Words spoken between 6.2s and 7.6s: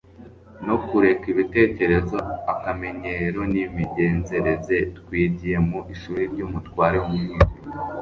ry'umutware w’umwijima.